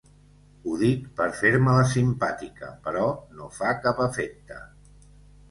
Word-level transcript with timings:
Ho 0.69 0.77
dic 0.83 1.03
per 1.19 1.27
fer-me 1.41 1.75
la 1.75 1.83
simpàtica, 1.91 2.71
però 2.89 3.05
no 3.43 3.51
fa 3.61 3.77
cap 3.85 4.03
efecte. 4.09 4.61